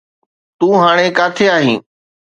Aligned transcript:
تون 0.57 0.73
هاڻي 0.83 1.07
ڪاٿي 1.17 1.45
آهين؟ 1.57 1.79